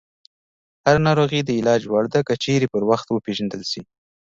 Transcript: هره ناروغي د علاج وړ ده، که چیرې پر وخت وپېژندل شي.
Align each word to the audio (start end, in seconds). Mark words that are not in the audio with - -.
هره 0.85 0.99
ناروغي 1.07 1.39
د 1.43 1.49
علاج 1.59 1.81
وړ 1.87 2.05
ده، 2.13 2.19
که 2.27 2.33
چیرې 2.43 2.67
پر 2.73 2.83
وخت 2.89 3.07
وپېژندل 3.09 3.61
شي. 3.71 3.81